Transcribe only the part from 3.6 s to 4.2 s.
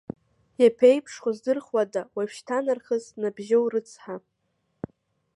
рыцҳа?!